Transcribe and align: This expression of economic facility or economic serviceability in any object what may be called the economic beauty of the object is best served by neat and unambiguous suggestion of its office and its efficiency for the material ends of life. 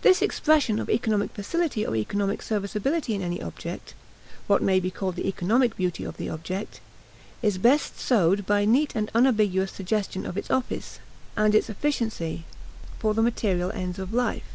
This 0.00 0.22
expression 0.22 0.80
of 0.80 0.90
economic 0.90 1.30
facility 1.34 1.86
or 1.86 1.94
economic 1.94 2.42
serviceability 2.42 3.14
in 3.14 3.22
any 3.22 3.40
object 3.40 3.94
what 4.48 4.60
may 4.60 4.80
be 4.80 4.90
called 4.90 5.14
the 5.14 5.28
economic 5.28 5.76
beauty 5.76 6.02
of 6.02 6.16
the 6.16 6.28
object 6.28 6.80
is 7.42 7.58
best 7.58 8.00
served 8.00 8.44
by 8.44 8.64
neat 8.64 8.96
and 8.96 9.08
unambiguous 9.14 9.70
suggestion 9.70 10.26
of 10.26 10.36
its 10.36 10.50
office 10.50 10.98
and 11.36 11.54
its 11.54 11.70
efficiency 11.70 12.44
for 12.98 13.14
the 13.14 13.22
material 13.22 13.70
ends 13.70 14.00
of 14.00 14.12
life. 14.12 14.48